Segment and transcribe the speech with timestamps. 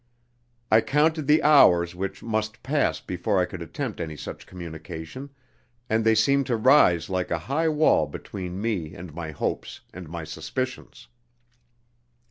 [0.71, 5.29] I counted the hours which must pass before I could attempt any such communication,
[5.91, 10.09] and they seemed to rise like a high wall between me and my hopes and
[10.09, 11.07] my suspicions.